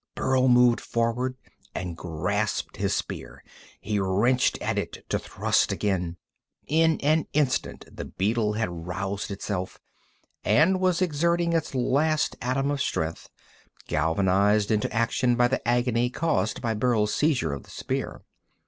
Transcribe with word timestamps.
Burl 0.15 0.47
moved 0.47 0.81
forward 0.81 1.37
and 1.75 1.95
grasped 1.95 2.77
his 2.77 2.95
spear. 2.95 3.43
He 3.79 3.99
wrenched 3.99 4.59
at 4.59 4.79
it 4.79 5.07
to 5.11 5.19
thrust 5.19 5.71
again. 5.71 6.17
In 6.65 6.99
an 7.01 7.27
instant 7.33 7.85
the 7.95 8.05
beetle 8.05 8.53
had 8.53 8.87
roused 8.87 9.29
itself, 9.29 9.79
and 10.43 10.79
was 10.79 11.03
exerting 11.03 11.53
its 11.53 11.75
last 11.75 12.35
atom 12.41 12.71
of 12.71 12.81
strength, 12.81 13.29
galvanized 13.87 14.71
into 14.71 14.91
action 14.91 15.35
by 15.35 15.47
the 15.47 15.67
agony 15.67 16.09
caused 16.09 16.63
by 16.63 16.73
Burl's 16.73 17.13
seizure 17.13 17.53
of 17.53 17.61
the 17.61 17.69
spear. 17.69 18.23